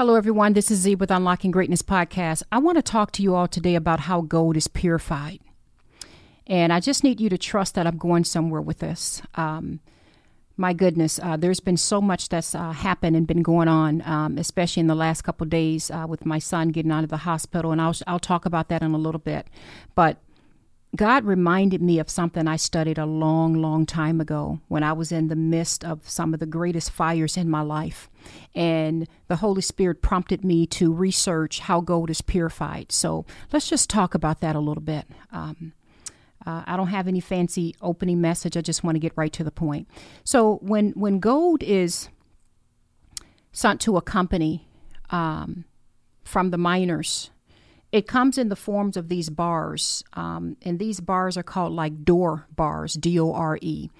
Hello, 0.00 0.14
everyone. 0.14 0.54
This 0.54 0.70
is 0.70 0.78
Z 0.78 0.94
with 0.94 1.10
Unlocking 1.10 1.50
Greatness 1.50 1.82
Podcast. 1.82 2.42
I 2.50 2.56
want 2.56 2.78
to 2.78 2.82
talk 2.82 3.12
to 3.12 3.22
you 3.22 3.34
all 3.34 3.46
today 3.46 3.74
about 3.74 4.00
how 4.00 4.22
gold 4.22 4.56
is 4.56 4.66
purified. 4.66 5.40
And 6.46 6.72
I 6.72 6.80
just 6.80 7.04
need 7.04 7.20
you 7.20 7.28
to 7.28 7.36
trust 7.36 7.74
that 7.74 7.86
I'm 7.86 7.98
going 7.98 8.24
somewhere 8.24 8.62
with 8.62 8.78
this. 8.78 9.20
Um, 9.34 9.80
my 10.56 10.72
goodness, 10.72 11.20
uh, 11.22 11.36
there's 11.36 11.60
been 11.60 11.76
so 11.76 12.00
much 12.00 12.30
that's 12.30 12.54
uh, 12.54 12.72
happened 12.72 13.14
and 13.14 13.26
been 13.26 13.42
going 13.42 13.68
on, 13.68 14.00
um, 14.06 14.38
especially 14.38 14.80
in 14.80 14.86
the 14.86 14.94
last 14.94 15.20
couple 15.20 15.46
days 15.46 15.90
uh, 15.90 16.06
with 16.08 16.24
my 16.24 16.38
son 16.38 16.70
getting 16.70 16.92
out 16.92 17.04
of 17.04 17.10
the 17.10 17.18
hospital. 17.18 17.70
And 17.70 17.78
I'll, 17.78 17.94
I'll 18.06 18.18
talk 18.18 18.46
about 18.46 18.70
that 18.70 18.80
in 18.80 18.94
a 18.94 18.98
little 18.98 19.20
bit. 19.20 19.48
But 19.94 20.16
God 20.96 21.24
reminded 21.24 21.80
me 21.80 22.00
of 22.00 22.10
something 22.10 22.48
I 22.48 22.56
studied 22.56 22.98
a 22.98 23.06
long, 23.06 23.54
long 23.54 23.86
time 23.86 24.20
ago 24.20 24.60
when 24.66 24.82
I 24.82 24.92
was 24.92 25.12
in 25.12 25.28
the 25.28 25.36
midst 25.36 25.84
of 25.84 26.08
some 26.08 26.34
of 26.34 26.40
the 26.40 26.46
greatest 26.46 26.90
fires 26.90 27.36
in 27.36 27.48
my 27.48 27.60
life. 27.60 28.10
And 28.56 29.06
the 29.28 29.36
Holy 29.36 29.62
Spirit 29.62 30.02
prompted 30.02 30.44
me 30.44 30.66
to 30.66 30.92
research 30.92 31.60
how 31.60 31.80
gold 31.80 32.10
is 32.10 32.20
purified. 32.20 32.90
So 32.90 33.24
let's 33.52 33.68
just 33.68 33.88
talk 33.88 34.14
about 34.14 34.40
that 34.40 34.56
a 34.56 34.60
little 34.60 34.82
bit. 34.82 35.06
Um, 35.30 35.74
uh, 36.44 36.64
I 36.66 36.76
don't 36.76 36.88
have 36.88 37.06
any 37.06 37.20
fancy 37.20 37.76
opening 37.80 38.20
message. 38.20 38.56
I 38.56 38.60
just 38.60 38.82
want 38.82 38.96
to 38.96 39.00
get 39.00 39.12
right 39.14 39.32
to 39.34 39.44
the 39.44 39.50
point. 39.50 39.88
So 40.24 40.56
when 40.62 40.90
when 40.92 41.20
gold 41.20 41.62
is 41.62 42.08
sent 43.52 43.80
to 43.82 43.96
a 43.96 44.02
company 44.02 44.66
um, 45.10 45.66
from 46.24 46.50
the 46.50 46.58
miners 46.58 47.30
it 47.92 48.06
comes 48.06 48.38
in 48.38 48.48
the 48.48 48.56
forms 48.56 48.96
of 48.96 49.08
these 49.08 49.30
bars, 49.30 50.04
um, 50.12 50.56
and 50.62 50.78
these 50.78 51.00
bars 51.00 51.36
are 51.36 51.42
called 51.42 51.72
like 51.72 52.04
door 52.04 52.46
bars, 52.54 52.94
D 52.94 53.18
O 53.18 53.32
R 53.32 53.58
E. 53.60 53.90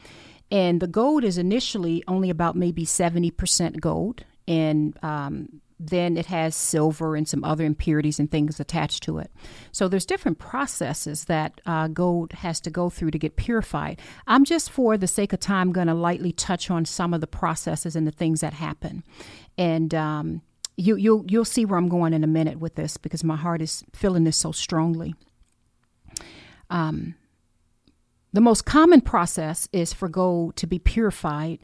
And 0.50 0.80
the 0.80 0.88
gold 0.88 1.24
is 1.24 1.38
initially 1.38 2.02
only 2.08 2.28
about 2.28 2.56
maybe 2.56 2.84
70% 2.84 3.80
gold, 3.80 4.24
and 4.48 4.98
um, 5.02 5.60
then 5.80 6.16
it 6.16 6.26
has 6.26 6.54
silver 6.54 7.16
and 7.16 7.26
some 7.26 7.42
other 7.42 7.64
impurities 7.64 8.20
and 8.20 8.30
things 8.30 8.60
attached 8.60 9.02
to 9.04 9.18
it. 9.18 9.30
So 9.72 9.88
there's 9.88 10.04
different 10.04 10.38
processes 10.38 11.24
that 11.24 11.60
uh, 11.66 11.88
gold 11.88 12.32
has 12.32 12.60
to 12.62 12.70
go 12.70 12.90
through 12.90 13.12
to 13.12 13.18
get 13.18 13.36
purified. 13.36 13.98
I'm 14.26 14.44
just, 14.44 14.70
for 14.70 14.98
the 14.98 15.06
sake 15.06 15.32
of 15.32 15.40
time, 15.40 15.72
going 15.72 15.86
to 15.86 15.94
lightly 15.94 16.32
touch 16.32 16.70
on 16.70 16.84
some 16.84 17.14
of 17.14 17.22
the 17.22 17.26
processes 17.26 17.96
and 17.96 18.06
the 18.06 18.12
things 18.12 18.42
that 18.42 18.52
happen. 18.52 19.02
And 19.56 19.94
um, 19.94 20.42
you 20.80 20.96
you'll 20.96 21.24
you'll 21.28 21.44
see 21.44 21.64
where 21.64 21.78
I'm 21.78 21.88
going 21.88 22.12
in 22.12 22.24
a 22.24 22.28
minute 22.28 22.58
with 22.58 22.74
this 22.74 22.96
because 22.96 23.22
my 23.22 23.36
heart 23.36 23.62
is 23.62 23.84
feeling 23.92 24.24
this 24.24 24.36
so 24.36 24.52
strongly. 24.52 25.14
Um, 26.70 27.14
the 28.32 28.40
most 28.40 28.64
common 28.64 29.00
process 29.00 29.68
is 29.72 29.92
for 29.92 30.08
gold 30.08 30.56
to 30.56 30.66
be 30.66 30.78
purified 30.78 31.58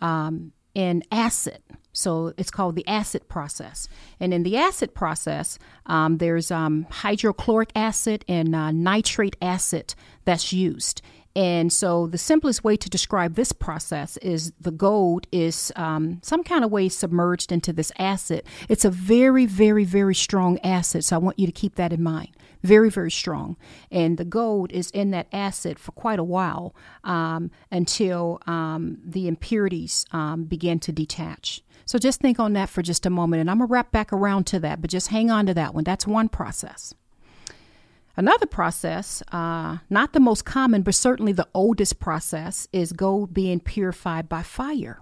um, 0.00 0.52
in 0.74 1.02
acid. 1.10 1.58
So 1.92 2.32
it's 2.36 2.50
called 2.50 2.76
the 2.76 2.86
acid 2.86 3.28
process. 3.28 3.88
And 4.18 4.32
in 4.32 4.42
the 4.42 4.56
acid 4.56 4.94
process, 4.94 5.58
um, 5.86 6.18
there's 6.18 6.50
um, 6.50 6.86
hydrochloric 6.90 7.70
acid 7.74 8.24
and 8.28 8.54
uh, 8.54 8.70
nitrate 8.72 9.36
acid 9.42 9.94
that's 10.24 10.52
used. 10.52 11.02
And 11.34 11.72
so 11.72 12.06
the 12.06 12.18
simplest 12.18 12.62
way 12.62 12.76
to 12.76 12.90
describe 12.90 13.34
this 13.34 13.52
process 13.52 14.16
is 14.18 14.52
the 14.60 14.70
gold 14.70 15.26
is 15.32 15.72
um, 15.76 16.20
some 16.22 16.44
kind 16.44 16.64
of 16.64 16.70
way 16.70 16.88
submerged 16.88 17.50
into 17.50 17.72
this 17.72 17.90
acid. 17.98 18.44
It's 18.68 18.84
a 18.84 18.90
very, 18.90 19.46
very, 19.46 19.84
very 19.84 20.14
strong 20.14 20.58
acid. 20.60 21.04
So 21.04 21.16
I 21.16 21.18
want 21.18 21.38
you 21.38 21.46
to 21.46 21.52
keep 21.52 21.76
that 21.76 21.92
in 21.92 22.02
mind. 22.02 22.36
Very, 22.62 22.90
very 22.90 23.10
strong. 23.10 23.56
And 23.90 24.18
the 24.18 24.24
gold 24.24 24.72
is 24.72 24.90
in 24.90 25.10
that 25.12 25.26
acid 25.32 25.78
for 25.78 25.92
quite 25.92 26.18
a 26.18 26.24
while 26.24 26.74
um, 27.02 27.50
until 27.70 28.40
um, 28.46 28.98
the 29.04 29.26
impurities 29.26 30.04
um, 30.12 30.44
begin 30.44 30.78
to 30.80 30.92
detach. 30.92 31.62
So 31.86 31.98
just 31.98 32.20
think 32.20 32.38
on 32.38 32.52
that 32.52 32.68
for 32.68 32.82
just 32.82 33.06
a 33.06 33.10
moment. 33.10 33.40
And 33.40 33.50
I'm 33.50 33.58
going 33.58 33.68
to 33.68 33.72
wrap 33.72 33.90
back 33.90 34.12
around 34.12 34.46
to 34.48 34.60
that, 34.60 34.80
but 34.80 34.90
just 34.90 35.08
hang 35.08 35.30
on 35.30 35.46
to 35.46 35.54
that 35.54 35.74
one. 35.74 35.84
That's 35.84 36.06
one 36.06 36.28
process. 36.28 36.94
Another 38.16 38.46
process, 38.46 39.22
uh, 39.32 39.78
not 39.88 40.12
the 40.12 40.20
most 40.20 40.44
common, 40.44 40.82
but 40.82 40.94
certainly 40.94 41.32
the 41.32 41.48
oldest 41.54 41.98
process, 41.98 42.68
is 42.72 42.92
gold 42.92 43.32
being 43.32 43.60
purified 43.60 44.28
by 44.28 44.42
fire. 44.42 45.00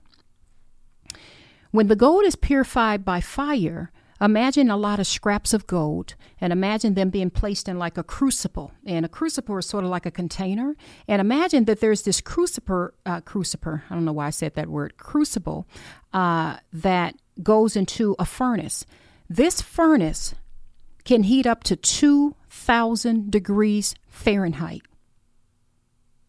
When 1.73 1.89
the 1.89 1.97
gold 1.97 2.25
is 2.25 2.37
purified 2.37 3.05
by 3.05 3.21
fire, 3.21 3.91
imagine 4.21 4.71
a 4.71 4.77
lot 4.77 5.01
of 5.01 5.07
scraps 5.07 5.55
of 5.55 5.67
gold 5.67 6.15
and 6.41 6.53
imagine 6.53 6.95
them 6.95 7.11
being 7.11 7.31
placed 7.31 7.69
in 7.69 7.79
like 7.79 7.97
a 7.97 8.03
crucible. 8.03 8.73
And 8.85 9.07
a 9.07 9.09
crucible 9.09 9.59
is 9.59 9.67
sort 9.67 9.85
of 9.85 9.91
like 9.91 10.07
a 10.07 10.11
container. 10.11 10.77
And 11.09 11.21
imagine 11.21 11.65
that 11.65 11.81
there's 11.81 12.03
this 12.03 12.21
crucible, 12.21 12.91
uh, 13.07 13.21
crucible, 13.23 13.81
I 13.89 13.95
don't 13.95 14.05
know 14.05 14.13
why 14.13 14.27
I 14.27 14.31
said 14.31 14.55
that 14.55 14.69
word, 14.69 14.97
crucible, 14.97 15.67
uh, 16.13 16.59
that 16.73 17.15
goes 17.43 17.77
into 17.77 18.15
a 18.19 18.25
furnace. 18.25 18.85
This 19.29 19.61
furnace 19.61 20.35
can 21.05 21.23
heat 21.23 21.47
up 21.47 21.65
to 21.65 21.77
2,000 22.51 23.31
degrees 23.31 23.95
Fahrenheit. 24.09 24.83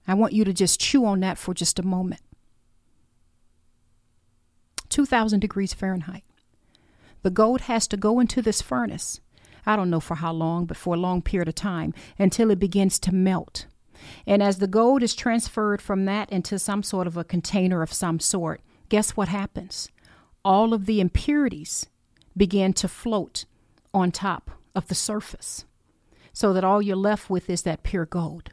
I 0.07 0.13
want 0.13 0.33
you 0.33 0.43
to 0.45 0.53
just 0.53 0.79
chew 0.79 1.03
on 1.05 1.19
that 1.21 1.37
for 1.37 1.53
just 1.53 1.79
a 1.79 1.83
moment. 1.83 2.21
2,000 4.89 5.39
degrees 5.39 5.73
Fahrenheit. 5.73 6.23
The 7.23 7.31
gold 7.31 7.61
has 7.61 7.87
to 7.87 7.97
go 7.97 8.19
into 8.19 8.41
this 8.41 8.61
furnace. 8.61 9.19
I 9.65 9.75
don't 9.75 9.89
know 9.89 9.99
for 9.99 10.15
how 10.15 10.31
long, 10.31 10.65
but 10.65 10.77
for 10.77 10.95
a 10.95 10.99
long 10.99 11.21
period 11.21 11.47
of 11.47 11.55
time 11.55 11.93
until 12.19 12.51
it 12.51 12.59
begins 12.59 12.99
to 12.99 13.13
melt. 13.13 13.67
And 14.27 14.43
as 14.43 14.57
the 14.57 14.67
gold 14.67 15.03
is 15.03 15.15
transferred 15.15 15.81
from 15.81 16.05
that 16.05 16.31
into 16.31 16.59
some 16.59 16.83
sort 16.83 17.07
of 17.07 17.17
a 17.17 17.23
container 17.23 17.81
of 17.81 17.93
some 17.93 18.19
sort, 18.19 18.61
guess 18.89 19.11
what 19.11 19.27
happens? 19.27 19.89
All 20.43 20.73
of 20.73 20.85
the 20.85 20.99
impurities 21.01 21.87
begin 22.35 22.73
to 22.73 22.87
float 22.87 23.45
on 23.93 24.11
top 24.11 24.51
of 24.75 24.87
the 24.87 24.95
surface 24.95 25.65
so 26.33 26.53
that 26.53 26.63
all 26.63 26.81
you're 26.81 26.95
left 26.95 27.29
with 27.29 27.49
is 27.49 27.63
that 27.63 27.83
pure 27.83 28.05
gold. 28.05 28.51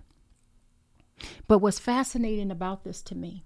But 1.46 1.58
what's 1.58 1.78
fascinating 1.78 2.50
about 2.50 2.84
this 2.84 3.02
to 3.02 3.14
me 3.14 3.44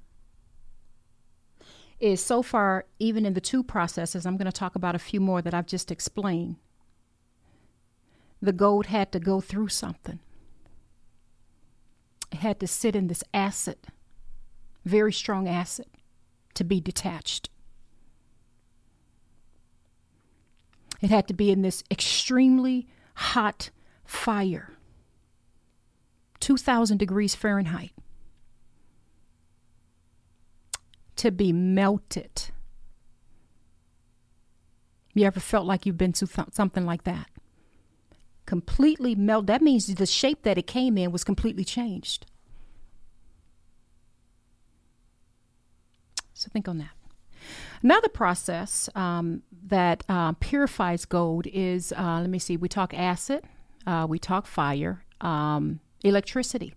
is 2.00 2.22
so 2.22 2.42
far, 2.42 2.86
even 2.98 3.24
in 3.24 3.34
the 3.34 3.40
two 3.40 3.62
processes, 3.62 4.26
I'm 4.26 4.36
going 4.36 4.46
to 4.46 4.52
talk 4.52 4.74
about 4.74 4.94
a 4.94 4.98
few 4.98 5.20
more 5.20 5.40
that 5.40 5.54
I've 5.54 5.66
just 5.66 5.90
explained. 5.90 6.56
The 8.40 8.52
gold 8.52 8.86
had 8.86 9.12
to 9.12 9.20
go 9.20 9.40
through 9.40 9.68
something. 9.68 10.18
It 12.32 12.38
had 12.38 12.58
to 12.60 12.66
sit 12.66 12.96
in 12.96 13.06
this 13.06 13.22
acid, 13.32 13.78
very 14.84 15.12
strong 15.12 15.46
acid, 15.46 15.86
to 16.54 16.64
be 16.64 16.80
detached. 16.80 17.50
It 21.00 21.10
had 21.10 21.28
to 21.28 21.34
be 21.34 21.50
in 21.50 21.62
this 21.62 21.84
extremely 21.90 22.88
hot 23.14 23.70
fire, 24.12 24.70
2,000 26.40 26.98
degrees 26.98 27.34
Fahrenheit, 27.34 27.92
to 31.16 31.30
be 31.30 31.52
melted. 31.52 32.50
You 35.14 35.24
ever 35.26 35.40
felt 35.40 35.66
like 35.66 35.86
you've 35.86 35.98
been 35.98 36.12
through 36.12 36.28
something 36.52 36.84
like 36.84 37.04
that? 37.04 37.28
Completely 38.44 39.14
melt. 39.14 39.46
That 39.46 39.62
means 39.62 39.86
the 39.86 40.06
shape 40.06 40.42
that 40.42 40.58
it 40.58 40.66
came 40.66 40.98
in 40.98 41.10
was 41.10 41.24
completely 41.24 41.64
changed. 41.64 42.26
So 46.34 46.48
think 46.52 46.68
on 46.68 46.78
that. 46.78 46.90
Another 47.82 48.08
process 48.08 48.88
um, 48.94 49.42
that 49.66 50.04
uh, 50.08 50.32
purifies 50.32 51.04
gold 51.04 51.46
is 51.46 51.92
uh, 51.92 52.20
let 52.20 52.30
me 52.30 52.38
see, 52.38 52.56
we 52.56 52.68
talk 52.68 52.94
acid, 52.94 53.42
uh, 53.86 54.06
we 54.08 54.18
talk 54.18 54.46
fire, 54.46 55.04
um, 55.20 55.80
electricity. 56.02 56.74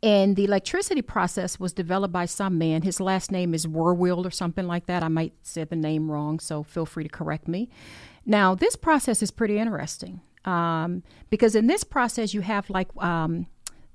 And 0.00 0.36
the 0.36 0.44
electricity 0.44 1.02
process 1.02 1.58
was 1.58 1.72
developed 1.72 2.12
by 2.12 2.26
some 2.26 2.56
man. 2.56 2.82
His 2.82 3.00
last 3.00 3.32
name 3.32 3.52
is 3.52 3.66
Warwill 3.66 4.24
or 4.24 4.30
something 4.30 4.66
like 4.66 4.86
that. 4.86 5.02
I 5.02 5.08
might 5.08 5.32
say 5.42 5.64
the 5.64 5.74
name 5.74 6.10
wrong, 6.10 6.38
so 6.38 6.62
feel 6.62 6.86
free 6.86 7.02
to 7.02 7.10
correct 7.10 7.48
me. 7.48 7.68
Now, 8.24 8.54
this 8.54 8.76
process 8.76 9.22
is 9.22 9.32
pretty 9.32 9.58
interesting 9.58 10.20
um, 10.44 11.02
because 11.30 11.56
in 11.56 11.66
this 11.66 11.82
process, 11.82 12.32
you 12.32 12.42
have 12.42 12.70
like, 12.70 12.88
um, 13.02 13.46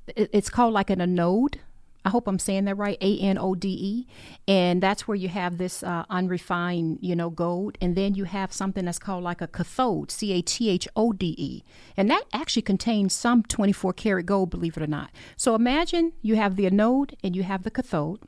it's 0.08 0.50
called 0.50 0.74
like 0.74 0.90
an 0.90 1.00
anode 1.00 1.60
I 2.06 2.10
hope 2.10 2.28
I'm 2.28 2.40
saying 2.40 2.66
that 2.66 2.76
right, 2.76 2.98
A 3.02 3.20
N 3.20 3.38
O 3.38 3.56
D 3.56 3.70
E. 3.70 4.08
And 4.48 4.84
that's 4.84 5.08
where 5.08 5.16
you 5.16 5.30
have 5.30 5.58
this 5.58 5.84
uh, 5.84 6.04
unrefined, 6.10 7.00
you 7.02 7.16
know, 7.16 7.30
gold. 7.30 7.78
And 7.80 7.96
then 7.96 8.16
you 8.16 8.26
have 8.26 8.52
something 8.52 8.86
that's 8.86 9.00
called 9.00 9.24
like 9.24 9.42
a 9.42 9.48
cathode, 9.48 10.12
C 10.12 10.34
A 10.34 10.42
T 10.42 10.70
H 10.70 10.88
O 10.96 11.14
D 11.14 11.34
E. 11.38 11.64
And 11.96 12.10
that 12.10 12.24
actually 12.34 12.64
contains 12.64 13.14
some 13.14 13.44
24 13.44 13.94
karat 13.94 14.26
gold, 14.26 14.50
believe 14.50 14.76
it 14.76 14.84
or 14.84 14.88
not. 14.88 15.12
So 15.38 15.56
imagine 15.56 16.14
you 16.22 16.36
have 16.36 16.56
the 16.56 16.66
anode 16.66 17.16
and 17.24 17.36
you 17.36 17.44
have 17.44 17.64
the 17.64 17.72
cathode. 17.72 18.20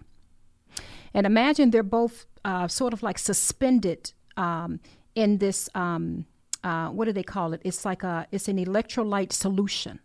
And 1.13 1.25
imagine 1.25 1.71
they're 1.71 1.83
both 1.83 2.25
uh, 2.45 2.67
sort 2.67 2.93
of 2.93 3.03
like 3.03 3.17
suspended 3.17 4.13
um, 4.37 4.79
in 5.15 5.37
this, 5.37 5.69
um, 5.75 6.25
uh, 6.63 6.89
what 6.89 7.05
do 7.05 7.13
they 7.13 7.23
call 7.23 7.53
it? 7.53 7.61
It's 7.63 7.85
like 7.85 8.03
a, 8.03 8.27
it's 8.31 8.47
an 8.47 8.57
electrolyte 8.57 9.33
solution. 9.33 9.99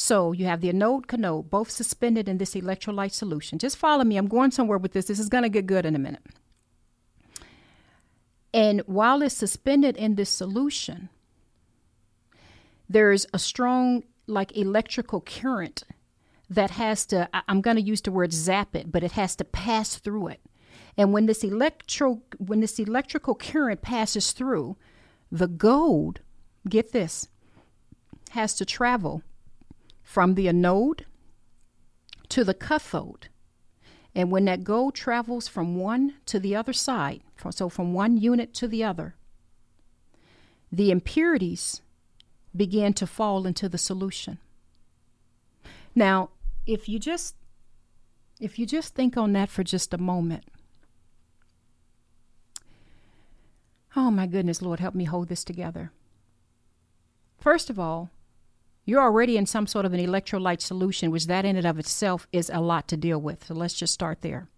So 0.00 0.30
you 0.30 0.44
have 0.44 0.60
the 0.60 0.68
anode 0.68 1.08
canode 1.08 1.50
both 1.50 1.72
suspended 1.72 2.28
in 2.28 2.38
this 2.38 2.54
electrolyte 2.54 3.10
solution. 3.10 3.58
Just 3.58 3.76
follow 3.76 4.04
me. 4.04 4.16
I'm 4.16 4.28
going 4.28 4.52
somewhere 4.52 4.78
with 4.78 4.92
this. 4.92 5.06
This 5.06 5.18
is 5.18 5.28
going 5.28 5.42
to 5.42 5.48
get 5.48 5.66
good 5.66 5.84
in 5.84 5.96
a 5.96 5.98
minute. 5.98 6.22
And 8.54 8.80
while 8.86 9.22
it's 9.22 9.34
suspended 9.34 9.96
in 9.96 10.14
this 10.14 10.30
solution, 10.30 11.08
there's 12.88 13.26
a 13.34 13.40
strong, 13.40 14.04
like, 14.28 14.56
electrical 14.56 15.20
current 15.20 15.82
that 16.48 16.70
has 16.70 17.04
to, 17.06 17.28
I'm 17.48 17.60
going 17.60 17.76
to 17.76 17.82
use 17.82 18.00
the 18.00 18.12
word 18.12 18.32
zap 18.32 18.76
it, 18.76 18.92
but 18.92 19.02
it 19.02 19.12
has 19.12 19.34
to 19.36 19.44
pass 19.44 19.96
through 19.96 20.28
it. 20.28 20.40
And 20.96 21.12
when 21.12 21.26
this 21.26 21.42
electro 21.42 22.22
when 22.38 22.60
this 22.60 22.78
electrical 22.78 23.34
current 23.34 23.82
passes 23.82 24.30
through, 24.30 24.76
the 25.32 25.48
gold, 25.48 26.20
get 26.68 26.92
this, 26.92 27.26
has 28.30 28.54
to 28.54 28.64
travel 28.64 29.24
from 30.08 30.36
the 30.36 30.48
anode 30.48 31.04
to 32.30 32.42
the 32.42 32.54
cathode. 32.54 33.28
And 34.14 34.30
when 34.30 34.46
that 34.46 34.64
gold 34.64 34.94
travels 34.94 35.48
from 35.48 35.76
one 35.76 36.14
to 36.24 36.40
the 36.40 36.56
other 36.56 36.72
side, 36.72 37.20
so 37.50 37.68
from 37.68 37.92
one 37.92 38.16
unit 38.16 38.54
to 38.54 38.66
the 38.66 38.82
other, 38.82 39.16
the 40.72 40.90
impurities 40.90 41.82
begin 42.56 42.94
to 42.94 43.06
fall 43.06 43.46
into 43.46 43.68
the 43.68 43.76
solution. 43.76 44.38
Now, 45.94 46.30
if 46.66 46.88
you 46.88 46.98
just 46.98 47.34
if 48.40 48.58
you 48.58 48.64
just 48.64 48.94
think 48.94 49.18
on 49.18 49.34
that 49.34 49.50
for 49.50 49.62
just 49.62 49.92
a 49.92 49.98
moment, 49.98 50.44
Oh 53.94 54.10
my 54.10 54.26
goodness, 54.26 54.62
Lord, 54.62 54.80
help 54.80 54.94
me 54.94 55.04
hold 55.04 55.28
this 55.28 55.44
together. 55.44 55.92
First 57.38 57.68
of 57.68 57.78
all, 57.78 58.10
you're 58.88 59.02
already 59.02 59.36
in 59.36 59.44
some 59.44 59.66
sort 59.66 59.84
of 59.84 59.92
an 59.92 60.00
electrolyte 60.00 60.62
solution, 60.62 61.10
which 61.10 61.26
that 61.26 61.44
in 61.44 61.56
and 61.56 61.66
of 61.66 61.78
itself 61.78 62.26
is 62.32 62.50
a 62.54 62.58
lot 62.58 62.88
to 62.88 62.96
deal 62.96 63.20
with. 63.20 63.44
So 63.44 63.52
let's 63.52 63.74
just 63.74 63.92
start 63.92 64.22
there. 64.22 64.48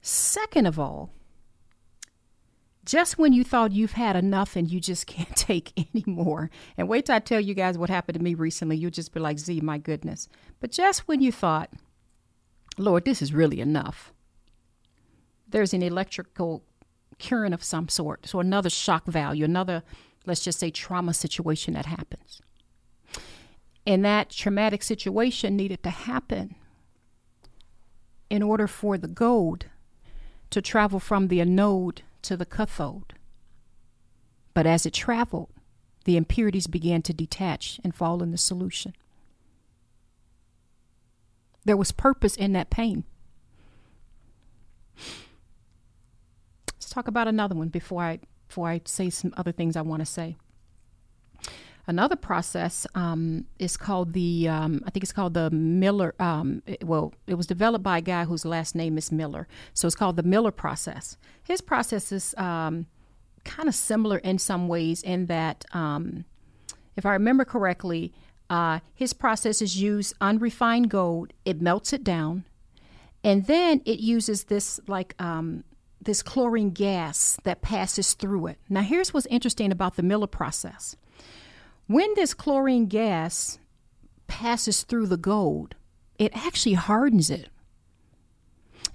Second 0.00 0.64
of 0.64 0.78
all, 0.78 1.10
just 2.86 3.18
when 3.18 3.34
you 3.34 3.44
thought 3.44 3.72
you've 3.72 3.92
had 3.92 4.16
enough 4.16 4.56
and 4.56 4.70
you 4.70 4.80
just 4.80 5.06
can't 5.14 5.36
take 5.36 5.74
any 5.76 6.02
more, 6.06 6.48
and 6.78 6.88
wait 6.88 7.04
till 7.04 7.14
I 7.14 7.18
tell 7.18 7.40
you 7.40 7.52
guys 7.52 7.76
what 7.76 7.90
happened 7.90 8.16
to 8.16 8.24
me 8.24 8.32
recently, 8.32 8.78
you'll 8.78 8.90
just 8.90 9.12
be 9.12 9.20
like, 9.20 9.38
Z, 9.38 9.60
my 9.60 9.76
goodness. 9.76 10.30
But 10.58 10.72
just 10.72 11.06
when 11.06 11.20
you 11.20 11.30
thought, 11.30 11.68
Lord, 12.78 13.04
this 13.04 13.20
is 13.20 13.34
really 13.34 13.60
enough, 13.60 14.14
there's 15.46 15.74
an 15.74 15.82
electrical 15.82 16.64
current 17.18 17.52
of 17.52 17.62
some 17.62 17.90
sort. 17.90 18.26
So 18.26 18.40
another 18.40 18.70
shock 18.70 19.04
value, 19.04 19.44
another, 19.44 19.82
let's 20.24 20.42
just 20.42 20.58
say, 20.58 20.70
trauma 20.70 21.12
situation 21.12 21.74
that 21.74 21.84
happens. 21.84 22.40
And 23.86 24.04
that 24.04 24.30
traumatic 24.30 24.82
situation 24.82 25.56
needed 25.56 25.82
to 25.82 25.90
happen 25.90 26.54
in 28.30 28.42
order 28.42 28.66
for 28.66 28.96
the 28.96 29.08
gold 29.08 29.66
to 30.50 30.62
travel 30.62 31.00
from 31.00 31.28
the 31.28 31.40
anode 31.40 32.02
to 32.22 32.36
the 32.36 32.46
cathode. 32.46 33.14
But 34.54 34.66
as 34.66 34.86
it 34.86 34.92
traveled, 34.92 35.50
the 36.04 36.16
impurities 36.16 36.66
began 36.66 37.02
to 37.02 37.12
detach 37.12 37.80
and 37.82 37.94
fall 37.94 38.22
in 38.22 38.30
the 38.30 38.38
solution. 38.38 38.94
There 41.64 41.76
was 41.76 41.92
purpose 41.92 42.36
in 42.36 42.52
that 42.52 42.70
pain. 42.70 43.04
Let's 46.68 46.90
talk 46.90 47.08
about 47.08 47.28
another 47.28 47.54
one 47.54 47.68
before 47.68 48.02
I 48.02 48.18
before 48.48 48.68
I 48.68 48.82
say 48.84 49.08
some 49.08 49.32
other 49.36 49.52
things 49.52 49.76
I 49.76 49.82
want 49.82 50.00
to 50.00 50.06
say. 50.06 50.36
Another 51.86 52.14
process 52.14 52.86
um, 52.94 53.46
is 53.58 53.76
called 53.76 54.12
the 54.12 54.48
um, 54.48 54.82
I 54.86 54.90
think 54.90 55.02
it's 55.02 55.12
called 55.12 55.34
the 55.34 55.50
Miller. 55.50 56.14
Um, 56.20 56.62
it, 56.64 56.84
well, 56.84 57.12
it 57.26 57.34
was 57.34 57.46
developed 57.46 57.82
by 57.82 57.98
a 57.98 58.00
guy 58.00 58.24
whose 58.24 58.44
last 58.44 58.74
name 58.74 58.96
is 58.96 59.10
Miller, 59.10 59.48
so 59.74 59.86
it's 59.86 59.96
called 59.96 60.16
the 60.16 60.22
Miller 60.22 60.52
process. 60.52 61.16
His 61.42 61.60
process 61.60 62.12
is 62.12 62.34
um, 62.38 62.86
kind 63.44 63.68
of 63.68 63.74
similar 63.74 64.18
in 64.18 64.38
some 64.38 64.68
ways 64.68 65.02
in 65.02 65.26
that, 65.26 65.64
um, 65.72 66.24
if 66.96 67.04
I 67.04 67.12
remember 67.14 67.44
correctly, 67.44 68.12
uh, 68.48 68.78
his 68.94 69.12
process 69.12 69.60
is 69.60 69.80
use 69.80 70.14
unrefined 70.20 70.88
gold. 70.88 71.32
It 71.44 71.60
melts 71.60 71.92
it 71.92 72.04
down, 72.04 72.44
and 73.24 73.46
then 73.46 73.82
it 73.84 73.98
uses 73.98 74.44
this 74.44 74.78
like 74.86 75.20
um, 75.20 75.64
this 76.00 76.22
chlorine 76.22 76.70
gas 76.70 77.38
that 77.42 77.60
passes 77.60 78.14
through 78.14 78.46
it. 78.48 78.58
Now, 78.68 78.82
here's 78.82 79.12
what's 79.12 79.26
interesting 79.26 79.72
about 79.72 79.96
the 79.96 80.02
Miller 80.04 80.28
process. 80.28 80.94
When 81.86 82.14
this 82.14 82.34
chlorine 82.34 82.86
gas 82.86 83.58
passes 84.26 84.82
through 84.82 85.06
the 85.06 85.16
gold, 85.16 85.74
it 86.18 86.34
actually 86.34 86.74
hardens 86.74 87.30
it. 87.30 87.48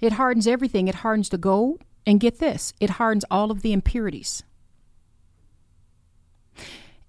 It 0.00 0.12
hardens 0.12 0.46
everything. 0.46 0.88
It 0.88 0.96
hardens 0.96 1.28
the 1.28 1.38
gold, 1.38 1.82
and 2.08 2.20
get 2.20 2.38
this, 2.38 2.72
it 2.80 2.90
hardens 2.90 3.24
all 3.30 3.50
of 3.50 3.60
the 3.60 3.72
impurities. 3.72 4.42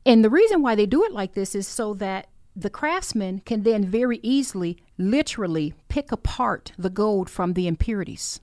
And 0.06 0.26
the 0.26 0.30
reason 0.30 0.62
why 0.62 0.76
they 0.76 0.86
do 0.86 1.06
it 1.06 1.14
like 1.14 1.34
this 1.34 1.56
is 1.56 1.68
so 1.68 1.94
that 1.96 2.28
the 2.54 2.70
craftsman 2.70 3.40
can 3.40 3.64
then 3.64 3.86
very 3.86 4.20
easily, 4.24 4.78
literally, 4.98 5.74
pick 5.88 6.12
apart 6.12 6.74
the 6.78 6.90
gold 6.90 7.30
from 7.30 7.54
the 7.54 7.68
impurities. 7.68 8.42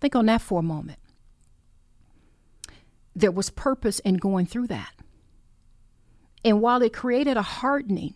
Think 0.00 0.14
on 0.14 0.26
that 0.26 0.42
for 0.42 0.60
a 0.60 0.62
moment. 0.62 0.98
There 3.16 3.30
was 3.30 3.48
purpose 3.48 4.00
in 4.00 4.16
going 4.16 4.44
through 4.44 4.66
that. 4.66 4.92
And 6.44 6.60
while 6.60 6.82
it 6.82 6.92
created 6.92 7.36
a 7.36 7.42
hardening, 7.42 8.14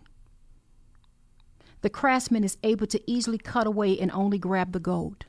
the 1.82 1.90
craftsman 1.90 2.44
is 2.44 2.56
able 2.62 2.86
to 2.88 3.00
easily 3.10 3.38
cut 3.38 3.66
away 3.66 3.98
and 3.98 4.10
only 4.10 4.38
grab 4.38 4.72
the 4.72 4.80
gold. 4.80 5.24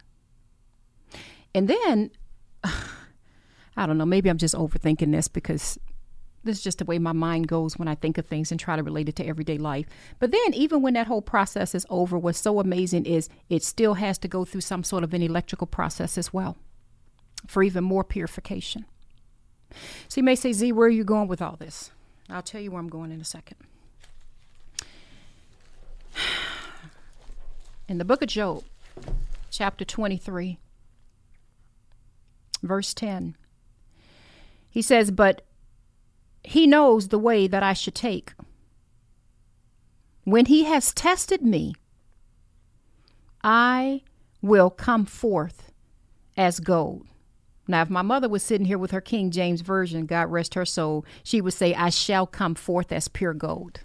And 1.53 1.67
then, 1.67 2.11
I 2.63 3.85
don't 3.85 3.97
know, 3.97 4.05
maybe 4.05 4.29
I'm 4.29 4.37
just 4.37 4.55
overthinking 4.55 5.11
this 5.11 5.27
because 5.27 5.77
this 6.43 6.57
is 6.57 6.63
just 6.63 6.79
the 6.79 6.85
way 6.85 6.97
my 6.97 7.11
mind 7.11 7.47
goes 7.47 7.77
when 7.77 7.87
I 7.87 7.95
think 7.95 8.17
of 8.17 8.25
things 8.25 8.51
and 8.51 8.59
try 8.59 8.75
to 8.75 8.83
relate 8.83 9.09
it 9.09 9.15
to 9.17 9.25
everyday 9.25 9.57
life. 9.57 9.85
But 10.19 10.31
then, 10.31 10.53
even 10.53 10.81
when 10.81 10.93
that 10.93 11.07
whole 11.07 11.21
process 11.21 11.75
is 11.75 11.85
over, 11.89 12.17
what's 12.17 12.39
so 12.39 12.59
amazing 12.59 13.05
is 13.05 13.29
it 13.49 13.63
still 13.63 13.95
has 13.95 14.17
to 14.19 14.27
go 14.27 14.45
through 14.45 14.61
some 14.61 14.83
sort 14.83 15.03
of 15.03 15.13
an 15.13 15.21
electrical 15.21 15.67
process 15.67 16.17
as 16.17 16.33
well 16.33 16.57
for 17.45 17.61
even 17.61 17.83
more 17.83 18.03
purification. 18.03 18.85
So 20.07 20.19
you 20.19 20.23
may 20.23 20.35
say, 20.35 20.53
Z, 20.53 20.71
where 20.71 20.87
are 20.87 20.91
you 20.91 21.03
going 21.03 21.27
with 21.27 21.41
all 21.41 21.57
this? 21.57 21.91
I'll 22.29 22.41
tell 22.41 22.59
you 22.61 22.71
where 22.71 22.79
I'm 22.79 22.89
going 22.89 23.11
in 23.11 23.21
a 23.21 23.25
second. 23.25 23.57
In 27.87 27.97
the 27.99 28.05
book 28.05 28.21
of 28.21 28.27
Job, 28.27 28.63
chapter 29.49 29.85
23, 29.85 30.59
verse 32.61 32.93
10, 32.93 33.37
he 34.69 34.81
says, 34.81 35.09
But 35.09 35.43
he 36.43 36.67
knows 36.67 37.07
the 37.07 37.19
way 37.19 37.47
that 37.47 37.63
I 37.63 37.73
should 37.73 37.95
take. 37.95 38.33
When 40.25 40.47
he 40.47 40.65
has 40.65 40.93
tested 40.93 41.41
me, 41.41 41.75
I 43.41 44.01
will 44.41 44.69
come 44.69 45.05
forth 45.05 45.71
as 46.35 46.59
gold. 46.59 47.07
Now, 47.67 47.81
if 47.81 47.89
my 47.89 48.01
mother 48.01 48.29
was 48.29 48.43
sitting 48.43 48.65
here 48.65 48.77
with 48.77 48.91
her 48.91 49.01
King 49.01 49.29
James 49.31 49.61
Version, 49.61 50.05
God 50.05 50.31
rest 50.31 50.53
her 50.53 50.65
soul, 50.65 51.05
she 51.23 51.41
would 51.41 51.53
say, 51.53 51.73
I 51.73 51.89
shall 51.89 52.25
come 52.25 52.55
forth 52.55 52.91
as 52.91 53.07
pure 53.07 53.33
gold. 53.33 53.81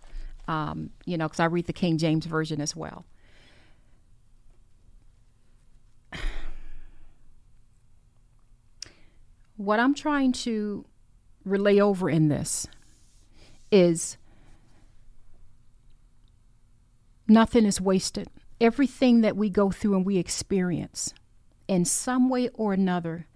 Um, 0.46 0.90
you 1.04 1.16
know, 1.16 1.26
because 1.26 1.40
I 1.40 1.46
read 1.46 1.66
the 1.66 1.72
King 1.72 1.98
James 1.98 2.26
Version 2.26 2.60
as 2.60 2.76
well. 2.76 3.04
What 9.56 9.78
I'm 9.78 9.94
trying 9.94 10.32
to 10.32 10.86
relay 11.44 11.78
over 11.78 12.10
in 12.10 12.28
this 12.28 12.66
is 13.70 14.16
nothing 17.28 17.64
is 17.64 17.80
wasted. 17.80 18.28
Everything 18.60 19.20
that 19.20 19.36
we 19.36 19.50
go 19.50 19.70
through 19.70 19.94
and 19.94 20.06
we 20.06 20.18
experience, 20.18 21.14
in 21.68 21.84
some 21.84 22.28
way 22.28 22.48
or 22.54 22.72
another, 22.72 23.26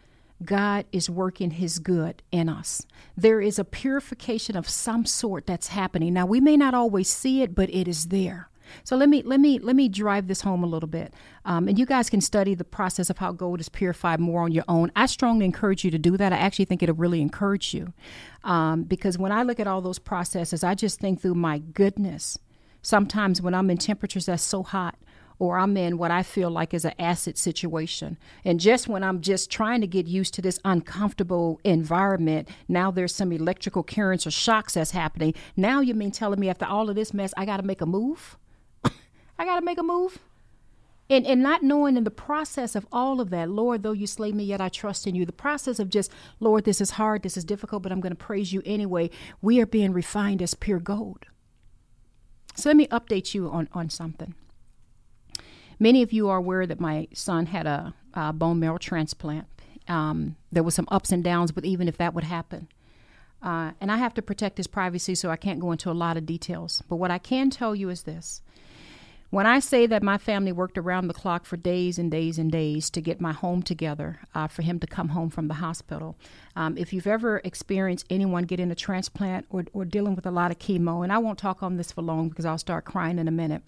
God 0.45 0.85
is 0.93 1.09
working 1.09 1.53
His 1.53 1.79
good 1.79 2.23
in 2.31 2.49
us. 2.49 2.87
There 3.17 3.41
is 3.41 3.59
a 3.59 3.65
purification 3.65 4.57
of 4.57 4.69
some 4.69 5.07
sort 5.07 5.47
that's 5.47 5.69
happening. 5.69 6.13
Now, 6.13 6.27
we 6.27 6.41
may 6.41 6.57
not 6.57 6.75
always 6.75 7.09
see 7.09 7.43
it, 7.43 7.55
but 7.55 7.71
it 7.71 7.89
is 7.89 8.09
there. 8.09 8.51
So 8.85 8.97
let 8.97 9.09
me 9.09 9.23
let 9.23 9.39
me 9.39 9.59
let 9.61 9.77
me 9.77 9.89
drive 9.89 10.27
this 10.27 10.41
home 10.41 10.65
a 10.65 10.67
little 10.67 10.89
bit, 10.89 11.15
um, 11.45 11.69
and 11.69 11.79
you 11.79 11.87
guys 11.87 12.11
can 12.11 12.21
study 12.21 12.55
the 12.55 12.65
process 12.65 13.09
of 13.11 13.19
how 13.19 13.31
gold 13.33 13.61
is 13.61 13.69
purified 13.69 14.19
more 14.19 14.43
on 14.43 14.51
your 14.51 14.65
own. 14.67 14.91
I 14.97 15.07
strongly 15.07 15.45
encourage 15.45 15.85
you 15.85 15.91
to 15.93 15.99
do 15.99 16.17
that. 16.17 16.33
I 16.33 16.37
actually 16.37 16.65
think 16.65 16.83
it'll 16.83 16.97
really 16.97 17.21
encourage 17.21 17.73
you, 17.73 17.93
um, 18.43 18.83
because 18.83 19.19
when 19.19 19.31
I 19.31 19.45
look 19.45 19.61
at 19.61 19.69
all 19.69 19.81
those 19.81 20.01
processes, 20.01 20.65
I 20.65 20.75
just 20.75 20.99
think 20.99 21.21
through 21.21 21.37
my 21.37 21.59
goodness. 21.59 22.39
Sometimes 22.83 23.41
when 23.41 23.55
I'm 23.55 23.71
in 23.71 23.79
temperatures 23.79 24.27
that's 24.27 24.43
so 24.43 24.63
hot, 24.63 24.97
or 25.39 25.59
I'm 25.59 25.77
in 25.77 25.99
what 25.99 26.11
I 26.11 26.23
feel 26.23 26.51
like 26.51 26.73
is 26.73 26.85
an 26.85 26.95
acid 26.99 27.37
situation. 27.37 28.17
And 28.45 28.59
just 28.59 28.89
when 28.89 29.05
I'm 29.05 29.21
just 29.21 29.51
trying 29.51 29.81
to 29.83 29.87
get 29.87 30.07
used 30.07 30.35
to 30.35 30.43
this 30.43 30.59
uncomfortable 30.65 31.61
environment, 31.65 32.49
now 32.69 32.91
there's 32.91 33.15
some 33.15 33.33
electrical 33.33 33.83
currents 33.83 34.27
or 34.27 34.31
shocks 34.31 34.75
that's 34.75 34.93
happening. 34.93 35.35
Now 35.57 35.81
you 35.81 35.95
mean 35.95 36.11
telling 36.11 36.41
me 36.41 36.49
after 36.49 36.65
all 36.65 36.89
of 36.89 36.97
this 36.97 37.13
mess, 37.13 37.35
I 37.37 37.45
got 37.45 37.59
to 37.59 37.63
make 37.63 37.81
a 37.81 37.87
move? 37.87 38.39
I 39.39 39.45
got 39.45 39.59
to 39.59 39.65
make 39.65 39.79
a 39.79 39.83
move. 39.83 40.19
And, 41.09 41.25
and 41.25 41.41
not 41.41 41.63
knowing 41.63 41.97
in 41.97 42.05
the 42.05 42.11
process 42.11 42.75
of 42.75 42.87
all 42.91 43.21
of 43.21 43.31
that, 43.31 43.49
Lord, 43.49 43.83
though 43.83 43.93
you 43.93 44.09
slay 44.09 44.33
me, 44.33 44.43
yet 44.43 44.61
I 44.61 44.69
trust 44.69 45.07
in 45.07 45.15
you. 45.15 45.25
The 45.25 45.33
process 45.33 45.79
of 45.79 45.89
just, 45.89 46.11
Lord, 46.41 46.65
this 46.65 46.81
is 46.81 46.93
hard, 46.93 47.23
this 47.23 47.37
is 47.37 47.45
difficult, 47.45 47.85
but 47.85 47.93
I'm 47.93 48.01
going 48.01 48.11
to 48.11 48.17
praise 48.17 48.53
you 48.53 48.61
anyway. 48.67 49.11
We 49.41 49.61
are 49.61 49.67
being 49.67 49.93
refined 49.93 50.43
as 50.43 50.55
pure 50.55 50.81
gold. 50.81 51.27
So 52.57 52.71
let 52.71 52.77
me 52.77 52.89
update 52.89 53.35
you 53.35 53.49
on, 53.51 53.69
on 53.73 53.89
something. 53.89 54.35
Many 55.79 56.03
of 56.03 56.13
you 56.13 56.29
are 56.29 56.39
aware 56.39 56.67
that 56.67 56.81
my 56.81 57.09
son 57.13 57.47
had 57.47 57.67
a, 57.67 57.95
a 58.15 58.33
bone 58.33 58.59
marrow 58.61 58.79
transplant. 58.79 59.47
Um, 59.89 60.37
there 60.51 60.63
was 60.63 60.75
some 60.75 60.89
ups 60.91 61.13
and 61.13 61.23
downs, 61.23 61.53
but 61.53 61.65
even 61.65 61.87
if 61.87 61.99
that 61.99 62.15
would 62.15 62.25
happen, 62.25 62.69
uh, 63.43 63.73
and 63.81 63.93
I 63.93 63.99
have 63.99 64.15
to 64.15 64.23
protect 64.23 64.57
his 64.57 64.67
privacy, 64.67 65.15
so 65.15 65.31
I 65.31 65.37
can't 65.37 65.61
go 65.61 65.71
into 65.71 65.91
a 65.91 65.93
lot 65.93 66.17
of 66.17 66.27
details. 66.27 66.83
But 66.89 66.97
what 66.97 67.11
I 67.11 67.19
can 67.19 67.51
tell 67.51 67.77
you 67.77 67.91
is 67.91 68.03
this. 68.03 68.43
When 69.31 69.45
I 69.45 69.59
say 69.59 69.87
that 69.87 70.03
my 70.03 70.19
family 70.19 70.53
worked 70.53 70.79
around 70.79 71.09
the 71.09 71.15
clock 71.15 71.45
for 71.45 71.57
days 71.57 71.99
and 71.99 72.11
days 72.11 72.39
and 72.39 72.51
days 72.51 72.89
to 72.91 73.01
get 73.01 73.21
my 73.21 73.33
home 73.33 73.63
together 73.63 74.21
uh, 74.35 74.47
for 74.47 74.63
him 74.63 74.79
to 74.79 74.87
come 74.87 75.11
home 75.11 75.31
from 75.31 75.49
the 75.49 75.55
hospital, 75.55 76.17
um, 76.55 76.79
if 76.79 76.93
you've 76.93 77.09
ever 77.09 77.41
experienced 77.45 78.07
anyone 78.09 78.45
getting 78.45 78.71
a 78.71 78.75
transplant 78.77 79.47
or, 79.51 79.65
or 79.73 79.85
dealing 79.85 80.15
with 80.15 80.27
a 80.27 80.31
lot 80.31 80.53
of 80.53 80.59
chemo, 80.59 81.03
and 81.03 81.13
I 81.13 81.19
won't 81.19 81.39
talk 81.39 81.63
on 81.63 81.77
this 81.77 81.93
for 81.93 82.03
long 82.03 82.29
because 82.29 82.45
I'll 82.45 82.57
start 82.57 82.85
crying 82.85 83.19
in 83.19 83.27
a 83.27 83.33
minute, 83.33 83.63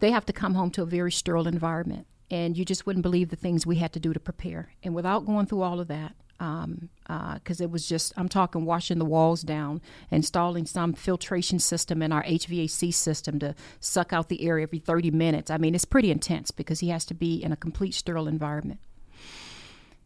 they 0.00 0.10
have 0.10 0.26
to 0.26 0.32
come 0.32 0.54
home 0.54 0.70
to 0.72 0.82
a 0.82 0.86
very 0.86 1.12
sterile 1.12 1.46
environment. 1.46 2.06
And 2.30 2.56
you 2.56 2.64
just 2.64 2.86
wouldn't 2.86 3.02
believe 3.02 3.28
the 3.28 3.36
things 3.36 3.66
we 3.66 3.76
had 3.76 3.92
to 3.92 4.00
do 4.00 4.12
to 4.12 4.20
prepare. 4.20 4.72
And 4.82 4.94
without 4.94 5.26
going 5.26 5.46
through 5.46 5.62
all 5.62 5.80
of 5.80 5.88
that, 5.88 6.14
because 6.38 6.64
um, 6.64 6.88
uh, 7.06 7.64
it 7.64 7.70
was 7.70 7.86
just 7.86 8.14
I'm 8.16 8.28
talking 8.28 8.64
washing 8.64 8.98
the 8.98 9.04
walls 9.04 9.42
down, 9.42 9.82
installing 10.10 10.64
some 10.64 10.94
filtration 10.94 11.58
system 11.58 12.00
in 12.00 12.12
our 12.12 12.24
HVAC 12.24 12.94
system 12.94 13.38
to 13.40 13.54
suck 13.78 14.12
out 14.12 14.30
the 14.30 14.46
air 14.46 14.58
every 14.58 14.78
30 14.78 15.10
minutes. 15.10 15.50
I 15.50 15.58
mean, 15.58 15.74
it's 15.74 15.84
pretty 15.84 16.10
intense 16.10 16.50
because 16.50 16.80
he 16.80 16.88
has 16.88 17.04
to 17.06 17.14
be 17.14 17.42
in 17.42 17.52
a 17.52 17.56
complete 17.56 17.92
sterile 17.94 18.26
environment. 18.26 18.80